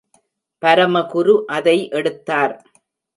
[0.63, 2.55] பரமகுரு அதை எடுத்தார்.